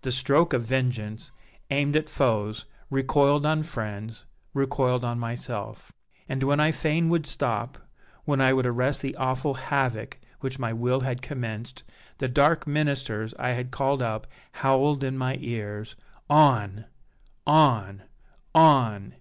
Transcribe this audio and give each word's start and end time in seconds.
The 0.00 0.10
stroke 0.10 0.52
of 0.52 0.64
vengeance, 0.64 1.30
aimed 1.70 1.94
at 1.94 2.10
foes, 2.10 2.66
recoiled 2.90 3.46
on 3.46 3.62
friends 3.62 4.24
recoiled 4.54 5.04
on 5.04 5.20
myself. 5.20 5.92
And 6.28 6.42
when 6.42 6.58
I 6.58 6.72
fain 6.72 7.08
would 7.10 7.26
stop, 7.26 7.78
when 8.24 8.40
I 8.40 8.52
would 8.54 8.66
arrest 8.66 9.02
the 9.02 9.14
awful 9.14 9.54
havoc 9.54 10.18
which 10.40 10.58
my 10.58 10.72
will 10.72 11.02
had 11.02 11.22
commenced, 11.22 11.84
the 12.18 12.26
dark 12.26 12.66
ministers 12.66 13.34
I 13.38 13.50
had 13.50 13.70
called 13.70 14.02
up 14.02 14.26
howled 14.50 15.04
in 15.04 15.16
my 15.16 15.36
ears, 15.40 15.94
'On! 16.28 16.86
on! 17.46 18.02
on! 18.52 19.10